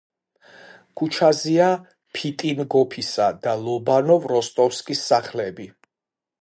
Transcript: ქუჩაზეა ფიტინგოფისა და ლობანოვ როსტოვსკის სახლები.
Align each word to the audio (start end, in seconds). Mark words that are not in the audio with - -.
ქუჩაზეა 0.99 1.67
ფიტინგოფისა 2.15 3.27
და 3.45 3.53
ლობანოვ 3.67 4.27
როსტოვსკის 4.35 5.09
სახლები. 5.13 5.69